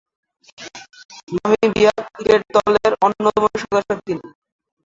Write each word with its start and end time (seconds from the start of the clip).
Namibia 1.35 1.93
cricket 2.07 2.41
দলের 2.55 2.91
অন্যতম 3.05 3.43
সদস্য 3.61 3.89
তিনি। 4.05 4.27